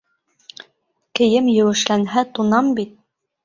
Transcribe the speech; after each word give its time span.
Кейем 1.21 1.53
еүешләнһә 1.59 2.27
туңам 2.39 2.77
бит. 2.83 3.01